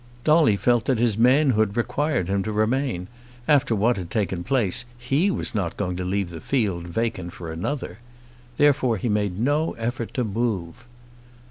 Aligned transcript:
Dolly 0.23 0.55
felt 0.55 0.85
that 0.85 0.97
his 0.97 1.15
manhood 1.15 1.77
required 1.77 2.27
him 2.27 2.41
to 2.41 2.51
remain. 2.51 3.07
After 3.47 3.75
what 3.75 3.97
had 3.97 4.09
taken 4.09 4.43
place 4.43 4.83
he 4.97 5.29
was 5.29 5.53
not 5.53 5.77
going 5.77 5.95
to 5.97 6.03
leave 6.03 6.31
the 6.31 6.41
field 6.41 6.87
vacant 6.87 7.33
for 7.33 7.51
another. 7.51 7.99
Therefore 8.57 8.97
he 8.97 9.09
made 9.09 9.37
no 9.39 9.73
effort 9.73 10.15
to 10.15 10.23
move. 10.23 10.85